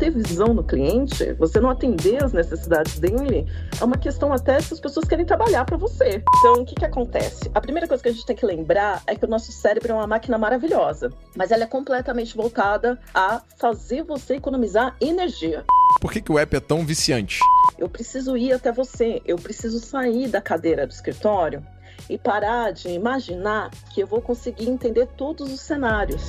[0.00, 3.46] ter visão no cliente, você não atender as necessidades dele,
[3.78, 6.24] é uma questão até se as pessoas querem trabalhar para você.
[6.38, 7.50] Então, o que, que acontece?
[7.54, 9.94] A primeira coisa que a gente tem que lembrar é que o nosso cérebro é
[9.94, 15.64] uma máquina maravilhosa, mas ela é completamente voltada a fazer você economizar energia.
[16.00, 17.40] Por que, que o app é tão viciante?
[17.78, 21.62] Eu preciso ir até você, eu preciso sair da cadeira do escritório
[22.08, 26.22] e parar de imaginar que eu vou conseguir entender todos os cenários.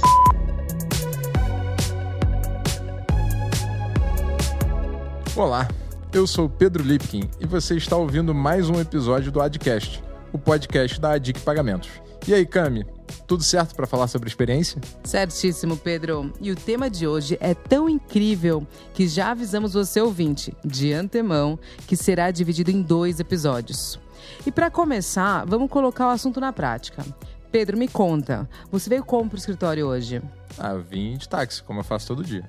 [5.41, 5.67] Olá,
[6.13, 11.01] eu sou Pedro Lipkin e você está ouvindo mais um episódio do Adcast, o podcast
[11.01, 11.89] da Adic Pagamentos.
[12.27, 12.85] E aí, Cami,
[13.25, 14.79] tudo certo para falar sobre experiência?
[15.03, 16.31] Certíssimo, Pedro.
[16.39, 21.57] E o tema de hoje é tão incrível que já avisamos você ouvinte, de antemão,
[21.87, 23.99] que será dividido em dois episódios.
[24.45, 27.03] E para começar, vamos colocar o assunto na prática.
[27.51, 30.21] Pedro, me conta, você veio como pro escritório hoje?
[30.59, 32.47] Ah, vim de táxi, como eu faço todo dia.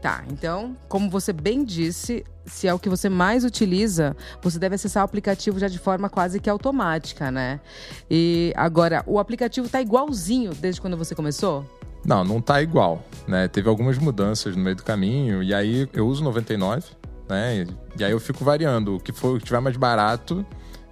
[0.00, 4.76] Tá, então, como você bem disse, se é o que você mais utiliza, você deve
[4.76, 7.60] acessar o aplicativo já de forma quase que automática, né?
[8.08, 11.66] E agora, o aplicativo tá igualzinho desde quando você começou?
[12.04, 13.48] Não, não tá igual, né?
[13.48, 16.84] Teve algumas mudanças no meio do caminho, e aí eu uso 99,
[17.28, 17.66] né?
[17.98, 18.96] E aí eu fico variando.
[18.96, 20.46] O que for o que tiver mais barato,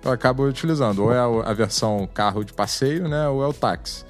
[0.04, 1.04] eu acabo utilizando.
[1.04, 1.18] Ou é
[1.48, 3.28] a versão carro de passeio, né?
[3.28, 4.04] Ou é o táxi.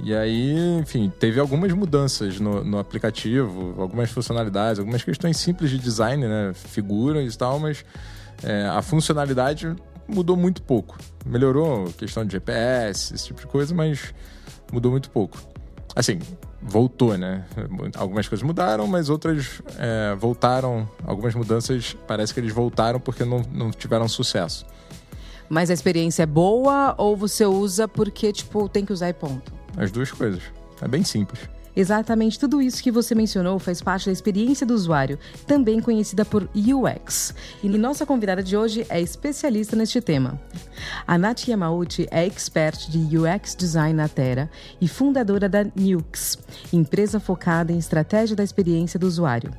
[0.00, 5.78] E aí, enfim, teve algumas mudanças no, no, aplicativo, algumas funcionalidades, algumas questões simples de
[5.78, 6.52] design, né?
[6.54, 7.84] Figuras e tal, mas
[8.42, 9.74] é, a funcionalidade
[10.06, 10.96] mudou muito pouco.
[11.26, 14.14] Melhorou questão de GPS, esse tipo de coisa, mas
[14.72, 15.36] mudou muito pouco.
[15.96, 16.20] Assim,
[16.62, 17.44] voltou, né?
[17.96, 20.88] Algumas coisas mudaram, mas outras é, voltaram.
[21.04, 24.64] Algumas mudanças parece que eles voltaram porque não, não tiveram sucesso.
[25.48, 29.52] Mas a experiência é boa ou você usa porque, tipo, tem que usar e ponto?
[29.78, 30.42] As duas coisas.
[30.82, 31.48] É bem simples.
[31.78, 35.16] Exatamente tudo isso que você mencionou faz parte da experiência do usuário,
[35.46, 37.32] também conhecida por UX.
[37.62, 40.40] E nossa convidada de hoje é especialista neste tema.
[41.06, 44.50] A Nath Yamauchi é expert de UX Design na Terra
[44.80, 46.36] e fundadora da Nux,
[46.72, 49.52] empresa focada em estratégia da experiência do usuário.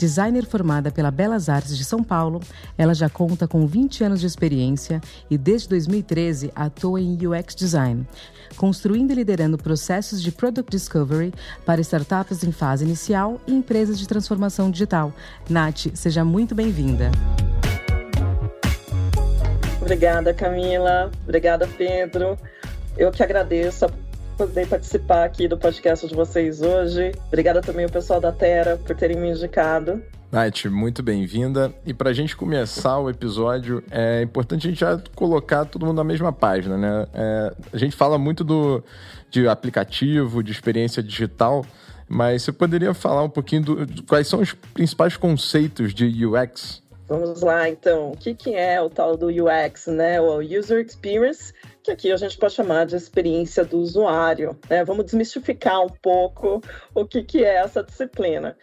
[0.00, 2.40] Designer formada pela Belas Artes de São Paulo,
[2.78, 4.98] ela já conta com 20 anos de experiência
[5.30, 8.08] e desde 2013 atua em UX Design,
[8.56, 11.34] construindo e liderando processos de Product Discovery
[11.66, 15.12] para startups em fase inicial e empresas de transformação digital.
[15.50, 17.10] Nath, seja muito bem-vinda.
[19.82, 21.10] Obrigada, Camila.
[21.24, 22.38] Obrigada, Pedro.
[22.96, 23.90] Eu que agradeço a
[24.40, 27.12] poder participar aqui do podcast de vocês hoje.
[27.26, 30.02] Obrigada também ao pessoal da Terra por terem me indicado.
[30.32, 31.70] Nath, muito bem-vinda.
[31.84, 35.98] E para a gente começar o episódio, é importante a gente já colocar todo mundo
[35.98, 37.06] na mesma página, né?
[37.12, 38.82] É, a gente fala muito do,
[39.30, 41.62] de aplicativo, de experiência digital,
[42.08, 46.82] mas você poderia falar um pouquinho do, quais são os principais conceitos de UX?
[47.10, 48.12] Vamos lá, então.
[48.12, 50.20] O que, que é o tal do UX, né?
[50.20, 54.56] O User Experience que aqui a gente pode chamar de experiência do usuário.
[54.68, 54.84] Né?
[54.84, 56.62] Vamos desmistificar um pouco
[56.94, 58.56] o que, que é essa disciplina.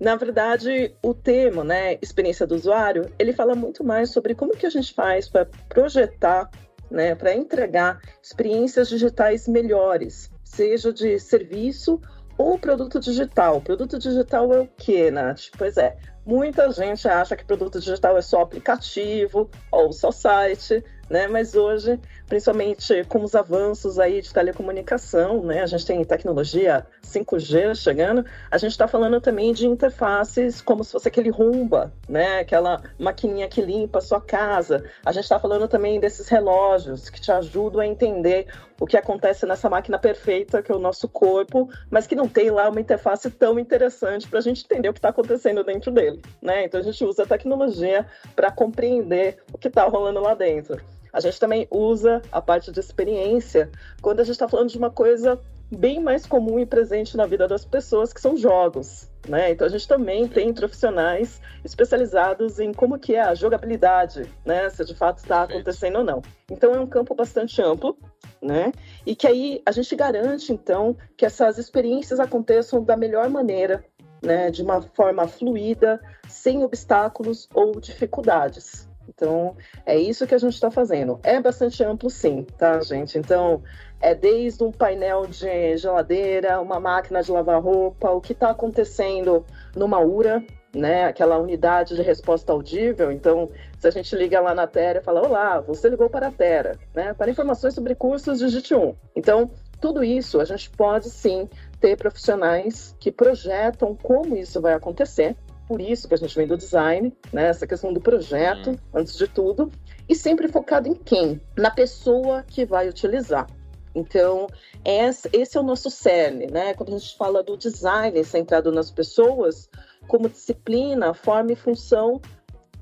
[0.00, 4.64] Na verdade, o termo, né, experiência do usuário, ele fala muito mais sobre como que
[4.64, 6.50] a gente faz para projetar,
[6.90, 12.00] né, para entregar experiências digitais melhores, seja de serviço
[12.38, 13.60] ou produto digital.
[13.60, 15.50] Produto digital é o quê, Nath?
[15.58, 21.26] Pois é, muita gente acha que produto digital é só aplicativo ou só site, né?
[21.26, 21.98] Mas hoje,
[22.30, 25.62] principalmente com os avanços aí de telecomunicação, né?
[25.62, 30.92] A gente tem tecnologia 5G chegando, a gente está falando também de interfaces como se
[30.92, 32.38] fosse aquele rumba, né?
[32.38, 34.84] Aquela maquininha que limpa a sua casa.
[35.04, 38.46] A gente está falando também desses relógios que te ajudam a entender
[38.78, 42.48] o que acontece nessa máquina perfeita que é o nosso corpo, mas que não tem
[42.48, 46.22] lá uma interface tão interessante para a gente entender o que está acontecendo dentro dele,
[46.40, 46.64] né?
[46.64, 50.80] Então a gente usa a tecnologia para compreender o que está rolando lá dentro.
[51.12, 53.70] A gente também usa a parte de experiência
[54.00, 55.40] quando a gente está falando de uma coisa
[55.70, 59.08] bem mais comum e presente na vida das pessoas, que são jogos.
[59.28, 59.52] Né?
[59.52, 64.68] Então a gente também tem profissionais especializados em como que é a jogabilidade, né?
[64.70, 66.22] Se de fato está acontecendo ou não.
[66.50, 67.98] Então é um campo bastante amplo,
[68.40, 68.72] né?
[69.04, 73.84] E que aí a gente garante então que essas experiências aconteçam da melhor maneira,
[74.22, 74.50] né?
[74.50, 78.89] De uma forma fluida, sem obstáculos ou dificuldades.
[79.14, 81.18] Então, é isso que a gente está fazendo.
[81.22, 83.18] É bastante amplo, sim, tá, gente?
[83.18, 83.62] Então,
[84.00, 89.44] é desde um painel de geladeira, uma máquina de lavar roupa, o que está acontecendo
[89.76, 90.42] numa URA,
[90.74, 91.06] né?
[91.06, 93.10] Aquela unidade de resposta audível.
[93.10, 96.32] Então, se a gente liga lá na Terra e fala: Olá, você ligou para a
[96.32, 97.12] Terra, né?
[97.12, 98.94] Para informações sobre cursos, digite 1.
[99.16, 101.48] Então, tudo isso a gente pode sim
[101.80, 105.36] ter profissionais que projetam como isso vai acontecer
[105.70, 107.46] por isso que a gente vem do design, né?
[107.46, 109.70] Essa questão do projeto, antes de tudo,
[110.08, 111.40] e sempre focado em quem?
[111.56, 113.46] Na pessoa que vai utilizar.
[113.94, 114.48] Então,
[114.84, 116.74] esse é o nosso cerne, né?
[116.74, 119.70] Quando a gente fala do design centrado nas pessoas,
[120.08, 122.20] como disciplina, forma e função,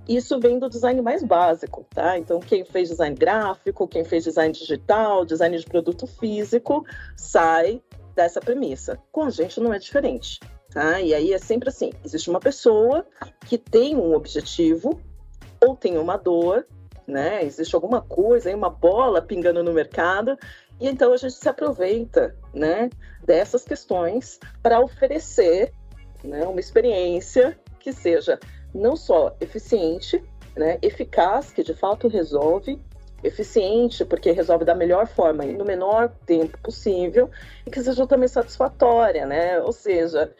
[0.08, 2.18] isso vem do design mais básico, tá?
[2.18, 7.82] Então, quem fez design gráfico, quem fez design digital, design de produto físico, sai
[8.16, 8.98] dessa premissa.
[9.12, 10.40] Com a gente não é diferente,
[10.72, 11.00] tá?
[11.00, 13.06] E aí é sempre assim: existe uma pessoa
[13.46, 15.00] que tem um objetivo
[15.60, 16.66] ou tem uma dor,
[17.06, 17.44] né?
[17.44, 20.36] Existe alguma coisa, uma bola pingando no mercado
[20.80, 22.88] e então a gente se aproveita né,
[23.24, 25.72] dessas questões para oferecer
[26.22, 28.38] né, uma experiência que seja
[28.72, 30.22] não só eficiente,
[30.56, 32.80] né, eficaz, que de fato resolve,
[33.24, 37.28] eficiente, porque resolve da melhor forma e no menor tempo possível,
[37.66, 39.60] e que seja também satisfatória, né?
[39.60, 40.32] Ou seja,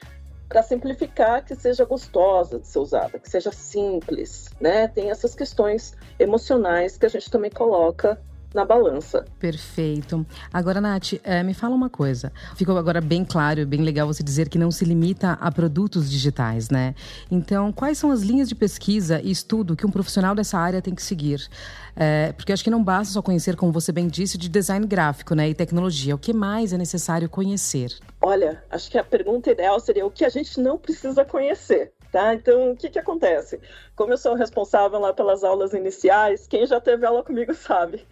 [0.49, 4.89] para simplificar, que seja gostosa de ser usada, que seja simples, né?
[4.89, 8.21] Tem essas questões emocionais que a gente também coloca
[8.55, 9.25] na balança.
[9.39, 10.27] Perfeito.
[10.53, 12.33] Agora, Nath, é, me fala uma coisa.
[12.57, 16.71] Ficou agora bem claro, bem legal você dizer que não se limita a produtos digitais,
[16.71, 16.95] né?
[17.31, 20.95] Então, quais são as linhas de pesquisa e estudo que um profissional dessa área tem
[20.95, 21.49] que seguir?
[21.95, 25.35] É, porque acho que não basta só conhecer, como você bem disse, de design gráfico
[25.35, 26.15] né, e tecnologia.
[26.15, 27.93] O que mais é necessário conhecer?
[28.21, 31.93] Olha, acho que a pergunta ideal seria o que a gente não precisa conhecer.
[32.11, 32.35] Tá?
[32.35, 33.61] Então, o que, que acontece?
[33.95, 38.07] Como eu sou responsável lá pelas aulas iniciais, quem já teve aula comigo sabe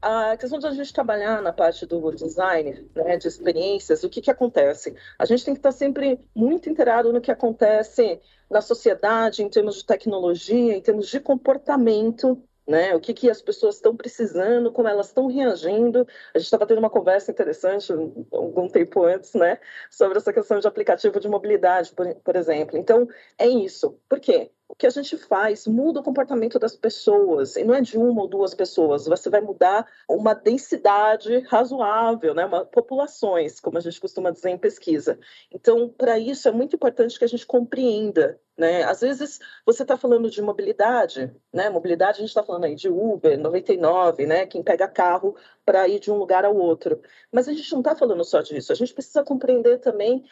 [0.00, 4.20] a questão de a gente trabalhar na parte do design, né, de experiências, o que,
[4.20, 4.94] que acontece?
[5.18, 8.20] A gente tem que estar sempre muito inteirado no que acontece
[8.50, 12.94] na sociedade, em termos de tecnologia, em termos de comportamento né?
[12.94, 16.06] O que, que as pessoas estão precisando, como elas estão reagindo.
[16.34, 17.92] A gente estava tendo uma conversa interessante
[18.32, 19.58] algum tempo antes, né?
[19.90, 22.76] Sobre essa questão de aplicativo de mobilidade, por, por exemplo.
[22.76, 23.08] Então,
[23.38, 23.98] é isso.
[24.08, 24.50] Por quê?
[24.68, 28.22] O que a gente faz muda o comportamento das pessoas, e não é de uma
[28.22, 32.44] ou duas pessoas, você vai mudar uma densidade razoável, né?
[32.44, 35.18] Uma, populações, como a gente costuma dizer em pesquisa.
[35.52, 38.84] Então, para isso, é muito importante que a gente compreenda né?
[38.84, 41.68] Às vezes você está falando de mobilidade, né?
[41.68, 44.46] Mobilidade a gente está falando aí de Uber, 99, né?
[44.46, 47.00] Quem pega carro para ir de um lugar ao outro.
[47.30, 48.72] Mas a gente não está falando só disso.
[48.72, 50.24] A gente precisa compreender também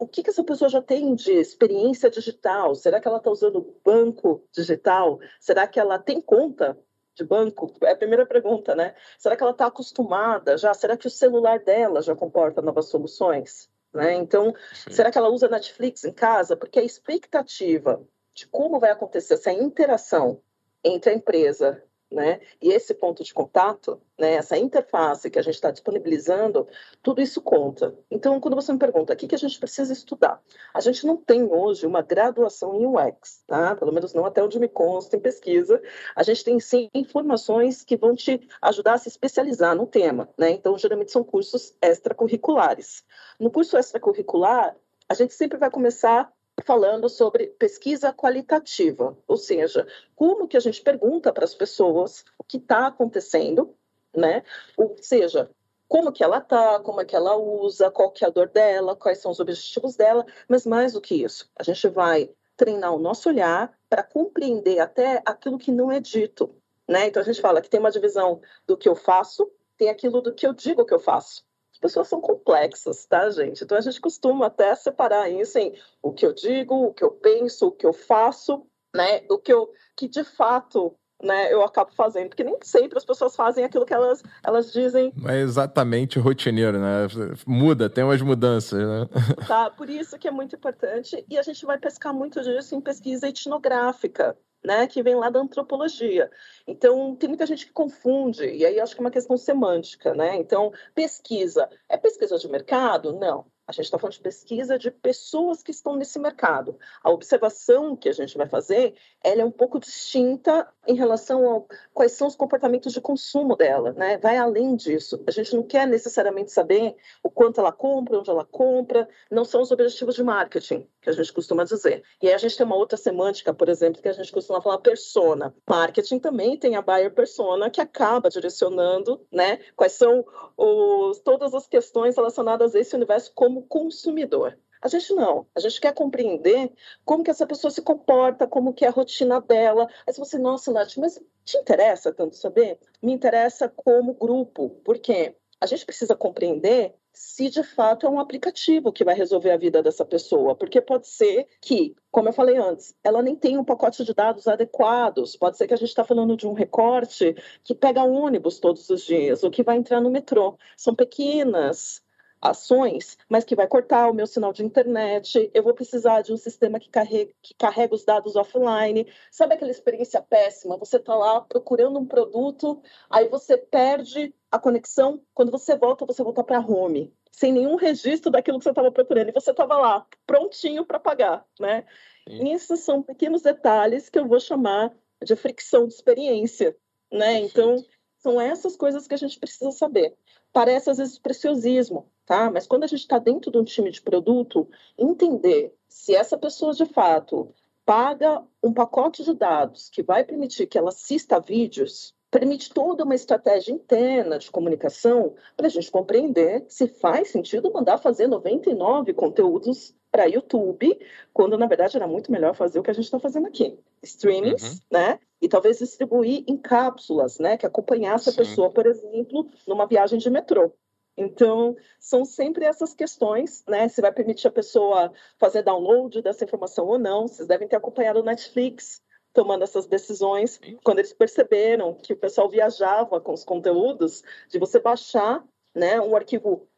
[0.00, 2.74] o que, que essa pessoa já tem de experiência digital.
[2.74, 5.20] Será que ela está usando banco digital?
[5.38, 6.78] Será que ela tem conta
[7.14, 7.70] de banco?
[7.82, 8.94] É a primeira pergunta, né?
[9.18, 10.72] Será que ela está acostumada já?
[10.72, 13.68] Será que o celular dela já comporta novas soluções?
[13.92, 14.14] Né?
[14.14, 14.90] Então, Sim.
[14.90, 16.56] será que ela usa Netflix em casa?
[16.56, 18.02] Porque a expectativa
[18.32, 20.40] de como vai acontecer essa interação
[20.82, 25.54] entre a empresa né, e esse ponto de contato, né, essa interface que a gente
[25.54, 26.66] está disponibilizando,
[27.02, 27.96] tudo isso conta.
[28.10, 30.42] Então, quando você me pergunta o que, que a gente precisa estudar,
[30.74, 33.76] a gente não tem hoje uma graduação em UX, tá?
[33.76, 35.80] pelo menos não até onde me consta em pesquisa.
[36.16, 40.28] A gente tem sim informações que vão te ajudar a se especializar no tema.
[40.36, 40.50] Né?
[40.50, 43.04] Então, geralmente são cursos extracurriculares.
[43.38, 44.76] No curso extracurricular,
[45.08, 50.82] a gente sempre vai começar falando sobre pesquisa qualitativa, ou seja, como que a gente
[50.82, 53.74] pergunta para as pessoas o que está acontecendo,
[54.14, 54.42] né?
[54.76, 55.50] Ou seja,
[55.88, 58.96] como que ela está, como é que ela usa, qual que é a dor dela,
[58.96, 62.98] quais são os objetivos dela, mas mais do que isso, a gente vai treinar o
[62.98, 66.54] nosso olhar para compreender até aquilo que não é dito,
[66.88, 67.06] né?
[67.06, 70.34] Então a gente fala que tem uma divisão do que eu faço, tem aquilo do
[70.34, 71.42] que eu digo que eu faço
[71.80, 73.64] pessoas são complexas, tá, gente?
[73.64, 77.10] Então a gente costuma até separar isso em o que eu digo, o que eu
[77.10, 79.22] penso, o que eu faço, né?
[79.30, 83.36] O que eu que de fato né, eu acabo fazendo, porque nem sempre as pessoas
[83.36, 85.12] fazem aquilo que elas, elas dizem.
[85.14, 87.06] Não é exatamente rotineiro, né?
[87.46, 89.08] Muda, tem umas mudanças, né?
[89.46, 92.80] Tá, por isso que é muito importante, e a gente vai pescar muito disso em
[92.80, 96.30] pesquisa etnográfica, né, que vem lá da antropologia.
[96.66, 100.36] Então, tem muita gente que confunde, e aí acho que é uma questão semântica, né?
[100.36, 103.12] Então, pesquisa, é pesquisa de mercado?
[103.12, 103.46] Não.
[103.70, 106.76] A gente está falando de pesquisa de pessoas que estão nesse mercado.
[107.04, 111.62] A observação que a gente vai fazer, ela é um pouco distinta em relação a
[111.94, 114.18] quais são os comportamentos de consumo dela, né?
[114.18, 115.22] Vai além disso.
[115.24, 119.62] A gente não quer necessariamente saber o quanto ela compra, onde ela compra, não são
[119.62, 122.02] os objetivos de marketing, que a gente costuma dizer.
[122.22, 124.78] E aí a gente tem uma outra semântica, por exemplo, que a gente costuma falar
[124.78, 125.54] persona.
[125.68, 129.58] Marketing também tem a buyer persona, que acaba direcionando, né?
[129.76, 130.24] Quais são
[130.56, 134.56] os, todas as questões relacionadas a esse universo como consumidor.
[134.82, 135.46] A gente não.
[135.54, 136.72] A gente quer compreender
[137.04, 139.86] como que essa pessoa se comporta, como que é a rotina dela.
[140.06, 142.78] Aí você, nossa, Nath, mas te interessa tanto saber?
[143.02, 144.70] Me interessa como grupo.
[144.82, 145.36] Por quê?
[145.60, 149.82] A gente precisa compreender se de fato é um aplicativo que vai resolver a vida
[149.82, 154.04] dessa pessoa, porque pode ser que, como eu falei antes, ela nem tem um pacote
[154.04, 158.02] de dados adequados, pode ser que a gente está falando de um recorte que pega
[158.02, 160.56] ônibus todos os dias, ou que vai entrar no metrô.
[160.76, 162.02] São pequenas
[162.40, 166.36] ações, mas que vai cortar o meu sinal de internet, eu vou precisar de um
[166.36, 169.06] sistema que carrega, que carrega os dados offline.
[169.30, 170.78] Sabe aquela experiência péssima?
[170.78, 176.22] Você está lá procurando um produto, aí você perde a conexão, quando você volta, você
[176.22, 180.06] volta para home, sem nenhum registro daquilo que você estava procurando, e você estava lá,
[180.26, 181.84] prontinho para pagar, né?
[182.26, 184.92] Isso são pequenos detalhes que eu vou chamar
[185.22, 186.76] de fricção de experiência,
[187.12, 187.38] né?
[187.40, 187.76] Então,
[188.18, 190.16] são essas coisas que a gente precisa saber.
[190.52, 192.50] Parece às vezes preciosismo, tá?
[192.50, 196.72] Mas quando a gente está dentro de um time de produto, entender se essa pessoa
[196.72, 197.54] de fato
[197.84, 203.14] paga um pacote de dados que vai permitir que ela assista vídeos, permite toda uma
[203.14, 209.94] estratégia interna de comunicação para a gente compreender se faz sentido mandar fazer 99 conteúdos
[210.10, 210.98] para YouTube,
[211.32, 213.78] quando na verdade era muito melhor fazer o que a gente está fazendo aqui.
[214.02, 214.78] Streamings, uhum.
[214.90, 215.18] né?
[215.40, 217.56] E talvez distribuir em cápsulas, né?
[217.56, 218.30] Que acompanhasse Sim.
[218.30, 220.72] a pessoa, por exemplo, numa viagem de metrô.
[221.16, 223.88] Então, são sempre essas questões, né?
[223.88, 227.28] Se vai permitir a pessoa fazer download dessa informação ou não.
[227.28, 232.48] Vocês devem ter acompanhado o Netflix tomando essas decisões quando eles perceberam que o pessoal
[232.48, 235.44] viajava com os conteúdos, de você baixar
[235.74, 236.68] né, um arquivo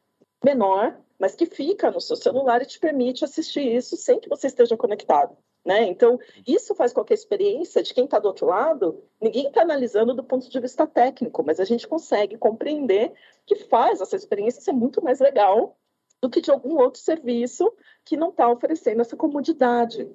[0.45, 4.49] menor, mas que fica no seu celular e te permite assistir isso sem que você
[4.49, 5.37] esteja conectado.
[5.65, 5.85] Né?
[5.85, 9.63] Então, isso faz com que a experiência de quem está do outro lado, ninguém está
[9.63, 13.13] analisando do ponto de vista técnico, mas a gente consegue compreender
[13.47, 15.77] que faz essa experiência ser muito mais legal
[16.21, 17.73] do que de algum outro serviço
[18.05, 20.11] que não está oferecendo essa comodidade.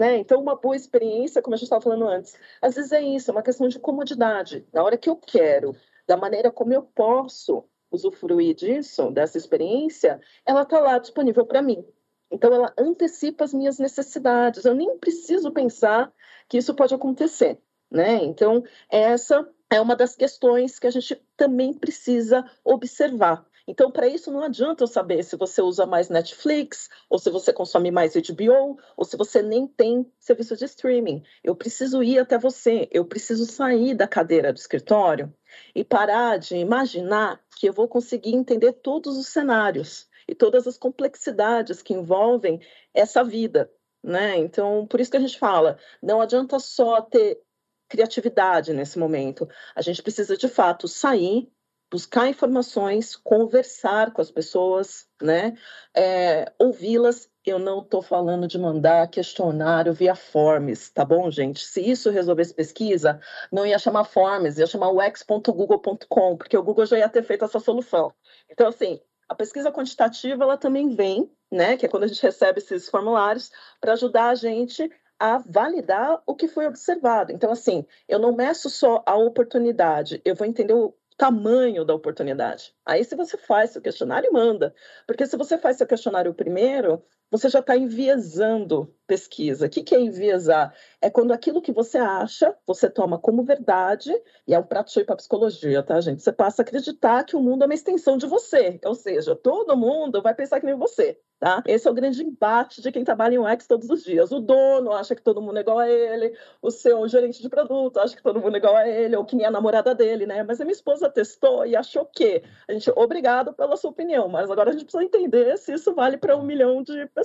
[0.00, 0.16] Né?
[0.16, 3.32] Então, uma boa experiência, como a gente estava falando antes, às vezes é isso, é
[3.32, 4.66] uma questão de comodidade.
[4.72, 5.76] Na hora que eu quero,
[6.08, 11.84] da maneira como eu posso usufruir disso, dessa experiência, ela está lá disponível para mim.
[12.30, 14.64] Então, ela antecipa as minhas necessidades.
[14.64, 16.10] Eu nem preciso pensar
[16.48, 17.58] que isso pode acontecer.
[17.90, 18.24] Né?
[18.24, 23.44] Então, essa é uma das questões que a gente também precisa observar.
[23.66, 27.52] Então, para isso, não adianta eu saber se você usa mais Netflix, ou se você
[27.52, 31.22] consome mais HBO, ou se você nem tem serviço de streaming.
[31.42, 35.32] Eu preciso ir até você, eu preciso sair da cadeira do escritório
[35.74, 40.78] e parar de imaginar que eu vou conseguir entender todos os cenários e todas as
[40.78, 42.60] complexidades que envolvem
[42.94, 43.70] essa vida,
[44.02, 44.36] né?
[44.36, 47.40] Então, por isso que a gente fala, não adianta só ter
[47.88, 49.48] criatividade nesse momento.
[49.74, 51.50] A gente precisa de fato sair,
[51.90, 55.56] buscar informações, conversar com as pessoas, né?
[55.94, 57.28] É, ouvi-las.
[57.44, 61.64] Eu não estou falando de mandar questionário via Forms, tá bom, gente?
[61.64, 63.18] Se isso resolvesse pesquisa,
[63.50, 67.58] não ia chamar Forms, ia chamar x.google.com, porque o Google já ia ter feito essa
[67.58, 68.12] solução.
[68.48, 72.58] Então, assim, a pesquisa quantitativa ela também vem, né, que é quando a gente recebe
[72.58, 77.30] esses formulários, para ajudar a gente a validar o que foi observado.
[77.32, 82.74] Então, assim, eu não meço só a oportunidade, eu vou entender o tamanho da oportunidade.
[82.84, 84.74] Aí, se você faz seu questionário, manda.
[85.06, 89.66] Porque se você faz seu questionário primeiro, você já está enviesando pesquisa.
[89.66, 90.74] O que, que é enviesar?
[91.00, 94.12] É quando aquilo que você acha, você toma como verdade,
[94.46, 96.22] e é um prato cheio para psicologia, tá, gente?
[96.22, 99.76] Você passa a acreditar que o mundo é uma extensão de você, ou seja, todo
[99.76, 101.18] mundo vai pensar que nem você.
[101.40, 101.62] Tá?
[101.66, 104.30] Esse é o grande embate de quem trabalha em UX todos os dias.
[104.30, 107.98] O dono acha que todo mundo é igual a ele, o seu gerente de produto
[107.98, 110.42] acha que todo mundo é igual a ele, ou que nem a namorada dele, né?
[110.42, 114.50] Mas a minha esposa testou e achou que a gente, obrigado pela sua opinião, mas
[114.50, 117.19] agora a gente precisa entender se isso vale para um milhão de pessoas,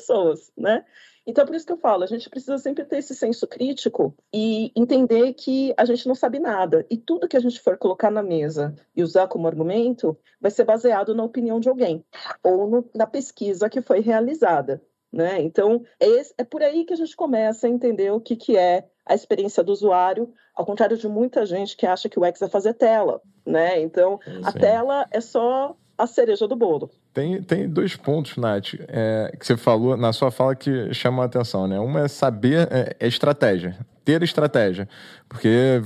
[0.58, 0.84] né?
[1.28, 4.72] Então, por isso que eu falo, a gente precisa sempre ter esse senso crítico e
[4.76, 6.86] entender que a gente não sabe nada.
[6.90, 10.66] E tudo que a gente for colocar na mesa e usar como argumento vai ser
[10.66, 12.06] baseado na opinião de alguém
[12.44, 14.82] ou no, na pesquisa que foi realizada.
[15.12, 15.42] Né?
[15.42, 18.56] Então, é, esse, é por aí que a gente começa a entender o que, que
[18.56, 22.42] é a experiência do usuário, ao contrário de muita gente que acha que o X
[22.42, 23.22] é fazer tela.
[23.46, 23.82] Né?
[23.82, 26.92] Então, a tela é só a cereja do bolo.
[27.16, 31.26] Tem, tem dois pontos, Nath, é, que você falou na sua fala que chamam a
[31.26, 31.80] atenção, né?
[31.80, 34.86] Uma é saber, é, é estratégia, ter estratégia.
[35.30, 35.82] Porque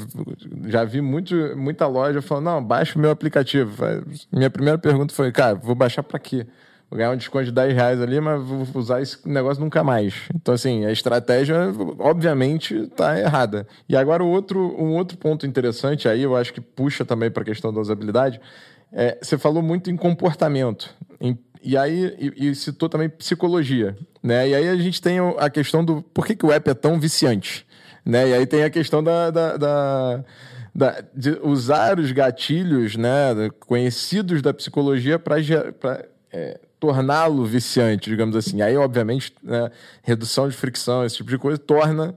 [0.65, 3.71] já vi muito, muita loja falando, não, baixa o meu aplicativo.
[4.31, 6.47] Minha primeira pergunta foi, cara, vou baixar para quê?
[6.89, 10.15] Vou ganhar um desconto de 10 reais ali, mas vou usar esse negócio nunca mais.
[10.33, 11.55] Então, assim, a estratégia,
[11.99, 13.67] obviamente, está errada.
[13.87, 17.45] E agora, outro, um outro ponto interessante aí, eu acho que puxa também para a
[17.45, 18.41] questão da usabilidade,
[18.91, 24.49] é, você falou muito em comportamento, em, e aí e, e, citou também psicologia, né?
[24.49, 26.99] E aí a gente tem a questão do por que, que o app é tão
[26.99, 27.65] viciante,
[28.05, 28.29] né?
[28.29, 30.25] E aí tem a questão da, da, da
[30.73, 35.35] da, de usar os gatilhos né, conhecidos da psicologia para
[36.31, 38.61] é, torná-lo viciante, digamos assim.
[38.61, 39.69] Aí, obviamente, né,
[40.01, 42.15] redução de fricção, esse tipo de coisa, torna,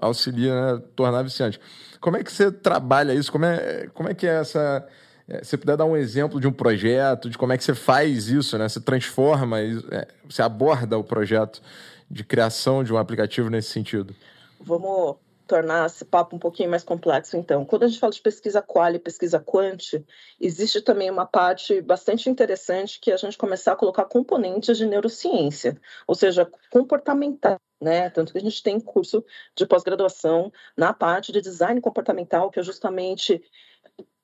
[0.00, 1.60] auxilia né, tornar viciante.
[2.00, 3.32] Como é que você trabalha isso?
[3.32, 4.86] Como é, como é que é essa.
[5.28, 8.28] É, você puder dar um exemplo de um projeto, de como é que você faz
[8.28, 8.68] isso, né?
[8.68, 11.62] Você transforma, é, você aborda o projeto
[12.10, 14.14] de criação de um aplicativo nesse sentido.
[14.60, 15.16] Vamos
[15.46, 17.64] tornar esse papo um pouquinho mais complexo, então.
[17.64, 20.02] Quando a gente fala de pesquisa qual e pesquisa quant,
[20.40, 24.86] existe também uma parte bastante interessante que é a gente começar a colocar componentes de
[24.86, 27.58] neurociência, ou seja, comportamental.
[27.80, 28.08] Né?
[28.08, 29.22] Tanto que a gente tem curso
[29.54, 33.42] de pós-graduação na parte de design comportamental, que é justamente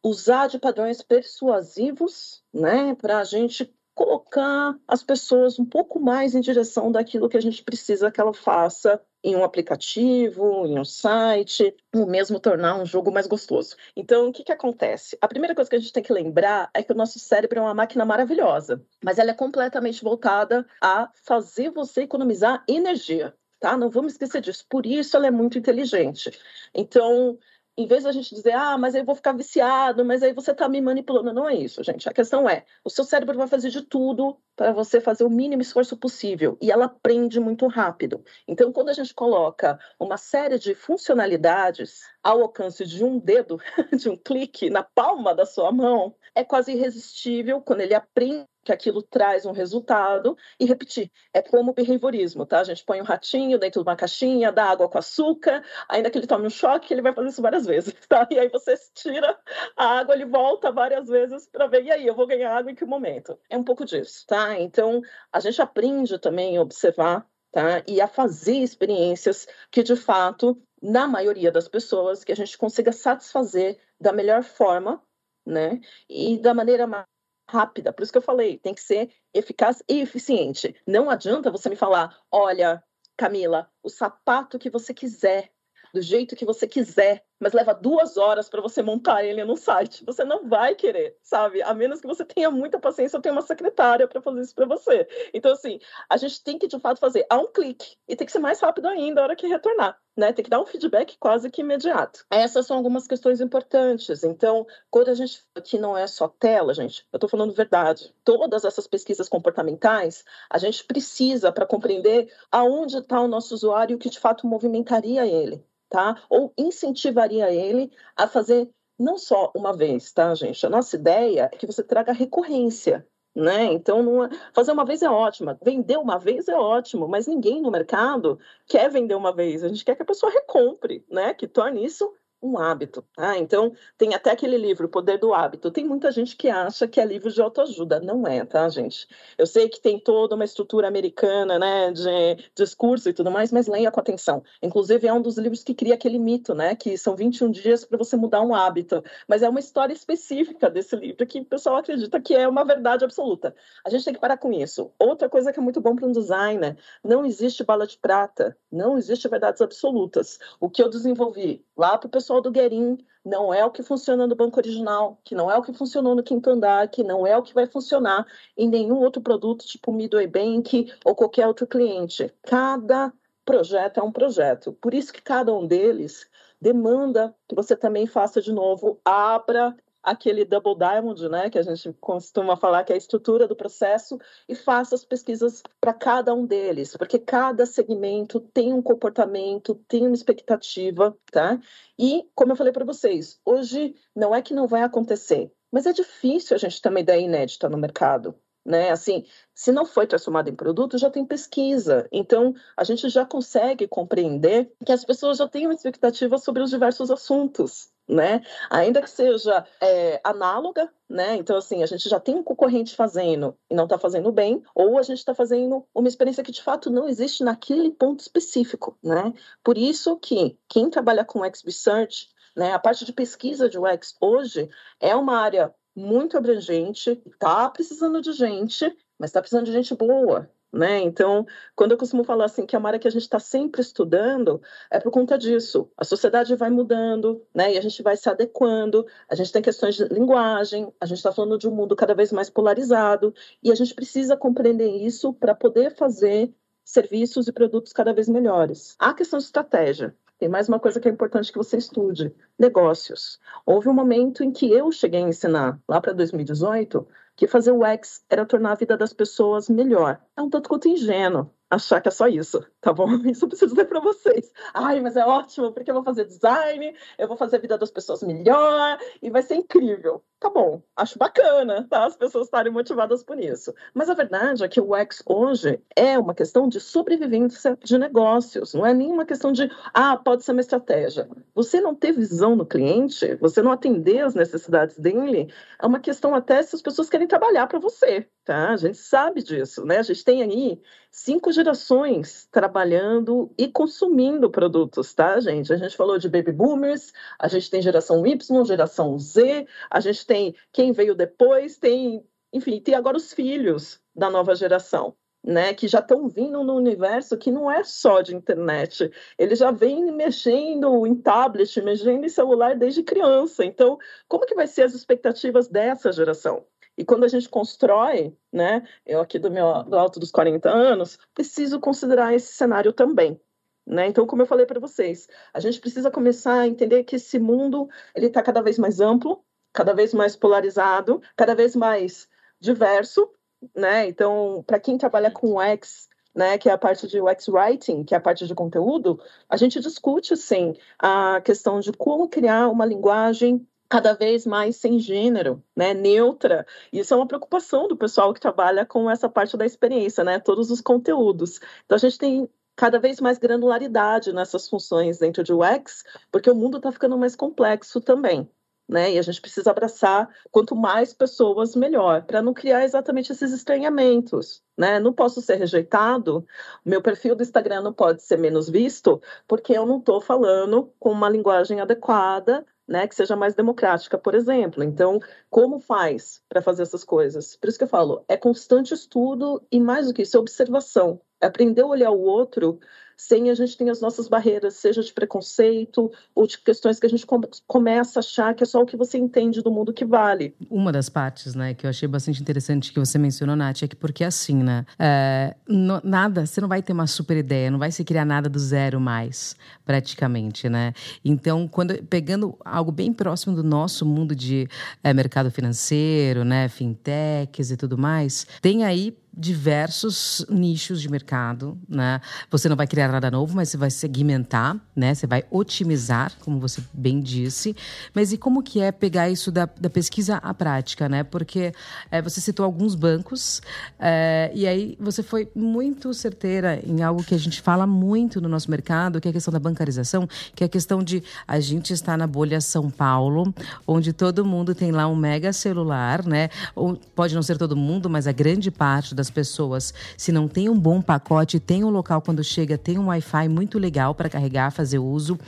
[0.02, 6.40] usar de padrões persuasivos, né, para a gente colocar as pessoas um pouco mais em
[6.40, 11.75] direção daquilo que a gente precisa que ela faça em um aplicativo, em um site,
[11.95, 13.76] ou mesmo tornar um jogo mais gostoso.
[13.95, 15.19] Então, o que, que acontece?
[15.21, 17.62] A primeira coisa que a gente tem que lembrar é que o nosso cérebro é
[17.62, 23.35] uma máquina maravilhosa, mas ela é completamente voltada a fazer você economizar energia.
[23.59, 23.76] Tá?
[23.76, 24.64] Não vamos esquecer disso.
[24.71, 26.30] Por isso ela é muito inteligente.
[26.75, 27.38] Então,
[27.81, 30.51] em vez da gente dizer, ah, mas aí eu vou ficar viciado, mas aí você
[30.51, 31.33] está me manipulando.
[31.33, 32.09] Não é isso, gente.
[32.09, 35.63] A questão é, o seu cérebro vai fazer de tudo para você fazer o mínimo
[35.63, 38.23] esforço possível e ela aprende muito rápido.
[38.47, 43.59] Então, quando a gente coloca uma série de funcionalidades ao alcance de um dedo,
[43.99, 48.75] de um clique na palma da sua mão, é quase irresistível quando ele aprende que
[48.75, 51.11] aquilo traz um resultado e repetir.
[51.35, 52.61] É como o behaviorismo, tá?
[52.61, 56.19] A gente põe um ratinho dentro de uma caixinha, dá água com açúcar, ainda que
[56.19, 58.27] ele tome um choque, ele vai fazer isso várias vezes, tá?
[58.31, 59.37] E aí você tira
[59.77, 62.75] a água, ele volta várias vezes para ver, e aí, eu vou ganhar água em
[62.75, 63.39] que momento?
[63.49, 64.59] É um pouco disso, tá?
[64.59, 65.00] Então,
[65.33, 67.83] a gente aprende também a observar, tá?
[67.89, 72.93] E a fazer experiências que, de fato, na maioria das pessoas, que a gente consiga
[72.93, 75.03] satisfazer da melhor forma,
[75.45, 75.81] né?
[76.09, 77.05] E da maneira mais
[77.50, 77.92] rápida.
[77.92, 80.75] Por isso que eu falei, tem que ser eficaz e eficiente.
[80.87, 82.83] Não adianta você me falar, olha,
[83.16, 85.51] Camila, o sapato que você quiser,
[85.92, 90.05] do jeito que você quiser, mas leva duas horas para você montar ele no site.
[90.05, 91.62] Você não vai querer, sabe?
[91.62, 94.66] A menos que você tenha muita paciência ou tenha uma secretária para fazer isso para
[94.66, 95.09] você.
[95.33, 98.33] Então, assim, a gente tem que de fato fazer a um clique e tem que
[98.33, 99.98] ser mais rápido ainda a hora que retornar.
[100.16, 102.26] Né, tem que dar um feedback quase que imediato.
[102.29, 104.22] Essas são algumas questões importantes.
[104.22, 108.12] Então, quando a gente aqui não é só tela, gente, eu estou falando verdade.
[108.22, 114.11] Todas essas pesquisas comportamentais, a gente precisa para compreender aonde está o nosso usuário que
[114.11, 116.22] de fato movimentaria ele tá?
[116.31, 120.64] Ou incentivaria ele a fazer não só uma vez, tá, gente?
[120.64, 123.64] A nossa ideia é que você traga recorrência, né?
[123.64, 124.31] Então, é...
[124.53, 128.90] fazer uma vez é ótima, vender uma vez é ótimo, mas ninguém no mercado quer
[128.90, 129.64] vender uma vez.
[129.64, 131.35] A gente quer que a pessoa recompre, né?
[131.35, 133.05] Que torne isso um hábito.
[133.16, 135.70] Ah, então, tem até aquele livro, O Poder do Hábito.
[135.70, 138.00] Tem muita gente que acha que é livro de autoajuda.
[138.00, 139.07] Não é, tá, gente?
[139.37, 143.66] Eu sei que tem toda uma estrutura americana, né, de discurso e tudo mais, mas
[143.66, 144.42] leia com atenção.
[144.62, 147.98] Inclusive, é um dos livros que cria aquele mito, né, que são 21 dias para
[147.98, 149.03] você mudar um hábito.
[149.29, 153.05] Mas é uma história específica desse livro que o pessoal acredita que é uma verdade
[153.05, 153.55] absoluta.
[153.85, 154.92] A gente tem que parar com isso.
[154.98, 158.96] Outra coisa que é muito bom para um designer, não existe bala de prata, não
[158.96, 160.38] existe verdades absolutas.
[160.59, 163.83] O que eu desenvolvi lá para o pessoal pessoal do Guerin, não é o que
[163.83, 167.27] funciona no banco original, que não é o que funcionou no quinto andar, que não
[167.27, 168.25] é o que vai funcionar
[168.57, 172.33] em nenhum outro produto, tipo Midway Bank ou qualquer outro cliente.
[172.43, 173.12] Cada
[173.45, 174.73] projeto é um projeto.
[174.75, 176.29] Por isso que cada um deles
[176.61, 181.93] demanda que você também faça de novo, abra aquele double diamond, né, que a gente
[182.01, 186.47] costuma falar que é a estrutura do processo e faça as pesquisas para cada um
[186.47, 191.59] deles, porque cada segmento tem um comportamento, tem uma expectativa, tá?
[191.99, 195.93] E como eu falei para vocês, hoje não é que não vai acontecer, mas é
[195.93, 198.35] difícil a gente ter uma ideia inédita no mercado.
[198.65, 198.91] Né?
[198.91, 202.07] Assim, se não foi transformado em produto, já tem pesquisa.
[202.13, 206.69] Então, a gente já consegue compreender que as pessoas já têm uma expectativa sobre os
[206.69, 208.42] diversos assuntos né?
[208.68, 211.37] Ainda que seja é, análoga, né?
[211.37, 214.99] Então, assim, a gente já tem um concorrente fazendo e não está fazendo bem, ou
[214.99, 219.33] a gente está fazendo uma experiência que de fato não existe naquele ponto específico, né?
[219.62, 224.16] Por isso que quem trabalha com X Research, né, a parte de pesquisa de UX
[224.20, 224.68] hoje
[225.01, 228.85] é uma área muito abrangente, está precisando de gente,
[229.18, 231.00] mas está precisando de gente boa, né?
[231.00, 233.80] Então, quando eu costumo falar assim que é uma área que a gente está sempre
[233.80, 235.90] estudando, é por conta disso.
[235.96, 237.74] A sociedade vai mudando, né?
[237.74, 239.06] E a gente vai se adequando.
[239.28, 240.92] A gente tem questões de linguagem.
[241.00, 244.37] A gente está falando de um mundo cada vez mais polarizado e a gente precisa
[244.37, 246.54] compreender isso para poder fazer
[246.85, 248.96] serviços e produtos cada vez melhores.
[248.98, 250.14] A questão de estratégia.
[250.38, 253.40] tem mais uma coisa que é importante que você estude: negócios.
[253.66, 257.06] Houve um momento em que eu cheguei a ensinar, lá para 2018,
[257.37, 260.20] que fazer o X era tornar a vida das pessoas melhor.
[260.40, 263.07] É um tanto quanto ingênuo achar que é só isso, tá bom?
[263.31, 264.53] Isso eu preciso dizer para vocês.
[264.74, 267.92] Ai, mas é ótimo, porque eu vou fazer design, eu vou fazer a vida das
[267.92, 270.22] pessoas melhor e vai ser incrível.
[270.40, 272.07] Tá bom, acho bacana, tá?
[272.07, 273.74] As pessoas estarem motivadas por isso.
[273.94, 278.72] Mas a verdade é que o X hoje é uma questão de sobrevivência de negócios,
[278.72, 281.29] não é nenhuma questão de, ah, pode ser uma estratégia.
[281.55, 286.35] Você não ter visão no cliente, você não atender as necessidades dele, é uma questão
[286.35, 288.71] até se as pessoas querem trabalhar para você, tá?
[288.71, 289.99] A gente sabe disso, né?
[289.99, 295.73] A gente tem aí cinco gerações trabalhando e consumindo produtos, tá, gente?
[295.73, 300.27] A gente falou de baby boomers, a gente tem geração Y, geração Z, a gente
[300.27, 305.15] tem quem veio depois, tem, enfim, tem agora os filhos da nova geração.
[305.43, 309.11] Né, que já estão vindo no universo que não é só de internet.
[309.39, 313.65] Eles já vêm mexendo em tablet, mexendo em celular desde criança.
[313.65, 313.97] Então,
[314.29, 316.67] como que vai ser as expectativas dessa geração?
[317.01, 321.19] E quando a gente constrói, né, eu aqui do meu do alto dos 40 anos,
[321.33, 323.41] preciso considerar esse cenário também.
[323.87, 324.07] Né?
[324.09, 327.89] Então, como eu falei para vocês, a gente precisa começar a entender que esse mundo
[328.15, 332.29] ele está cada vez mais amplo, cada vez mais polarizado, cada vez mais
[332.61, 333.31] diverso,
[333.75, 334.07] né?
[334.07, 338.15] Então, para quem trabalha com UX, né, que é a parte de UX writing, que
[338.15, 342.85] é a parte de conteúdo, a gente discute sim a questão de como criar uma
[342.85, 346.64] linguagem cada vez mais sem gênero, né, neutra.
[346.92, 350.70] Isso é uma preocupação do pessoal que trabalha com essa parte da experiência, né, todos
[350.70, 351.61] os conteúdos.
[351.85, 356.55] Então a gente tem cada vez mais granularidade nessas funções dentro de UX, porque o
[356.55, 358.48] mundo está ficando mais complexo também.
[358.88, 359.12] Né?
[359.12, 364.62] E a gente precisa abraçar quanto mais pessoas, melhor, para não criar exatamente esses estranhamentos.
[364.76, 364.98] Né?
[364.98, 366.44] Não posso ser rejeitado,
[366.85, 371.11] meu perfil do Instagram não pode ser menos visto, porque eu não estou falando com
[371.11, 374.83] uma linguagem adequada né, que seja mais democrática, por exemplo.
[374.83, 377.55] Então, como faz para fazer essas coisas?
[377.57, 381.20] Por isso que eu falo, é constante estudo e mais do que isso, é observação.
[381.40, 382.81] É aprender a olhar o outro
[383.20, 387.09] sem a gente ter as nossas barreiras, seja de preconceito ou de questões que a
[387.09, 387.26] gente
[387.66, 390.54] começa a achar que é só o que você entende do mundo que vale.
[390.70, 393.94] Uma das partes, né, que eu achei bastante interessante que você mencionou, Nath, é que
[393.94, 397.92] porque assim, né, é, no, nada, você não vai ter uma super ideia, não vai
[397.92, 399.54] se criar nada do zero mais,
[399.85, 400.94] praticamente, né?
[401.22, 404.66] Então, quando pegando algo bem próximo do nosso mundo de
[405.04, 412.20] é, mercado financeiro, né, fintechs e tudo mais, tem aí diversos nichos de mercado, né?
[412.50, 415.14] Você não vai criar nada novo, mas você vai segmentar, né?
[415.14, 417.74] Você vai otimizar, como você bem disse.
[418.14, 421.24] Mas e como que é pegar isso da, da pesquisa à prática, né?
[421.24, 421.72] Porque
[422.11, 423.62] é, você citou alguns bancos
[423.98, 428.48] é, e aí você foi muito certeira em algo que a gente fala muito no
[428.48, 431.94] nosso mercado, que é a questão da bancarização, que é a questão de a gente
[431.94, 433.55] está na bolha São Paulo,
[433.87, 436.50] onde todo mundo tem lá um mega celular, né?
[436.74, 440.69] Ou pode não ser todo mundo, mas a grande parte das pessoas, se não tem
[440.69, 444.71] um bom pacote, tem um local quando chega, tem um Wi-Fi muito legal para carregar,
[444.71, 445.38] fazer uso.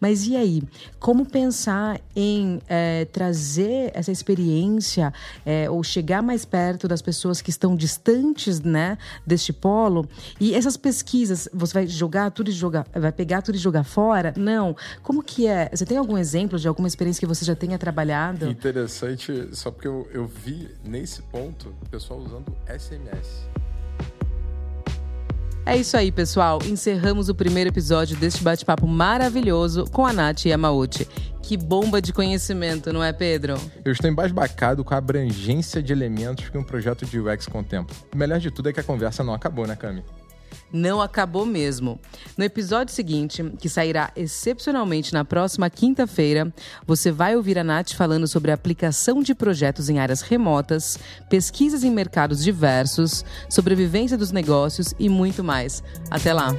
[0.00, 0.62] Mas e aí?
[0.98, 5.12] Como pensar em é, trazer essa experiência
[5.44, 10.08] é, ou chegar mais perto das pessoas que estão distantes, né, deste polo?
[10.38, 14.34] E essas pesquisas, você vai jogar tudo e jogar, vai pegar tudo e jogar fora?
[14.36, 14.76] Não.
[15.02, 15.70] Como que é?
[15.72, 18.48] Você tem algum exemplo de alguma experiência que você já tenha trabalhado?
[18.48, 23.19] Interessante, só porque eu, eu vi nesse ponto o pessoal usando SMS.
[25.66, 26.58] É isso aí, pessoal.
[26.64, 31.06] Encerramos o primeiro episódio deste bate-papo maravilhoso com a Nath Yamauchi.
[31.42, 33.54] Que bomba de conhecimento, não é, Pedro?
[33.84, 37.94] Eu estou embasbacado com a abrangência de elementos que um projeto de UX contempla.
[38.12, 40.02] O melhor de tudo é que a conversa não acabou, né, Cami?
[40.72, 41.98] Não acabou mesmo.
[42.36, 46.52] No episódio seguinte, que sairá excepcionalmente na próxima quinta-feira,
[46.86, 51.84] você vai ouvir a Nath falando sobre a aplicação de projetos em áreas remotas, pesquisas
[51.84, 55.82] em mercados diversos, sobrevivência dos negócios e muito mais.
[56.10, 56.54] Até lá!